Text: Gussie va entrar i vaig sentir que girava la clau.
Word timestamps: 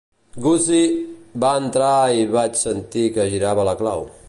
Gussie 0.45 1.27
va 1.43 1.51
entrar 1.65 1.91
i 2.21 2.25
vaig 2.39 2.59
sentir 2.65 3.07
que 3.19 3.29
girava 3.35 3.69
la 3.71 3.79
clau. 3.83 4.07